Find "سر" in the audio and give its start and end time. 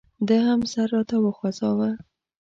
0.71-0.87